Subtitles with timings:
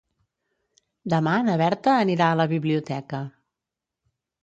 [1.15, 3.25] Demà na Berta anirà a la biblioteca.